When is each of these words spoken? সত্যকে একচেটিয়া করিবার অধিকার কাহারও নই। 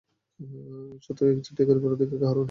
সত্যকে 1.05 1.31
একচেটিয়া 1.33 1.67
করিবার 1.69 1.95
অধিকার 1.95 2.17
কাহারও 2.21 2.35
নই। 2.35 2.39